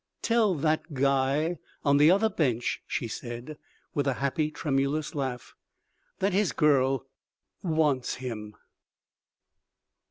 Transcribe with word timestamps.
"Tell 0.23 0.55
that 0.55 0.95
guy 0.95 1.59
on 1.85 1.97
the 1.97 2.09
other 2.09 2.27
bench," 2.27 2.81
she 2.87 3.07
said, 3.07 3.59
with 3.93 4.07
a 4.07 4.15
happy, 4.15 4.49
tremulous 4.49 5.13
laugh, 5.13 5.53
"that 6.17 6.33
his 6.33 6.53
girl 6.53 7.05
wants 7.61 8.15
him." 8.15 8.55